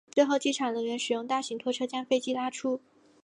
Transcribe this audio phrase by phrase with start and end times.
[0.13, 2.81] 最后机场人员使用大型拖车将飞机拉出。